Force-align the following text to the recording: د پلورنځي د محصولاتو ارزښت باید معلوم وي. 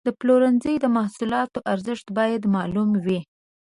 د 0.07 0.09
پلورنځي 0.19 0.73
د 0.79 0.85
محصولاتو 0.97 1.59
ارزښت 1.73 2.07
باید 2.17 2.43
معلوم 2.55 2.89
وي. 3.05 3.19